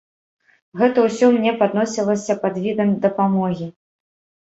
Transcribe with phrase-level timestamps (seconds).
[0.81, 3.73] Гэта ўсё мне падносілася пад відам дапамогі.